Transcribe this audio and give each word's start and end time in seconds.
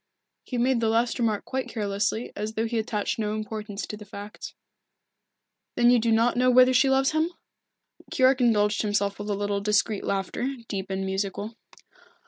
He 0.43 0.57
made 0.57 0.79
the 0.79 0.89
last 0.89 1.19
remark 1.19 1.45
quite 1.45 1.69
carelessly, 1.69 2.31
as 2.35 2.53
though 2.53 2.65
he 2.65 2.79
attached 2.79 3.19
no 3.19 3.35
importance 3.35 3.85
to 3.85 3.95
the 3.95 4.03
fact. 4.03 4.55
"Then 5.75 5.91
you 5.91 5.99
do 5.99 6.11
not 6.11 6.35
know 6.35 6.49
whether 6.49 6.73
she 6.73 6.89
loves 6.89 7.11
him?" 7.11 7.29
Keyork 8.11 8.41
indulged 8.41 8.81
himself 8.81 9.19
with 9.19 9.29
a 9.29 9.35
little 9.35 9.61
discreet 9.61 10.03
laughter, 10.03 10.55
deep 10.67 10.89
and 10.89 11.05
musical. 11.05 11.55